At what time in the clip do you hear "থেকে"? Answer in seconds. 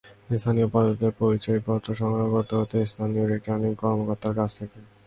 4.59-4.77